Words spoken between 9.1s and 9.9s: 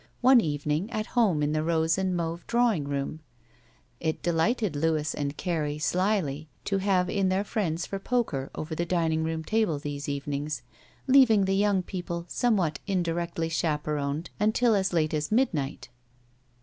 dining room table